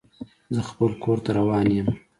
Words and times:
زه 0.55 0.61
خپل 0.69 0.91
کور 1.03 1.17
ته 1.25 1.29
روان 1.37 1.67
یم. 1.75 1.87